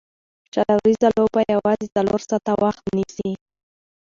[0.53, 3.31] شل اووريزه لوبه یوازي څلور ساعته وخت نیسي.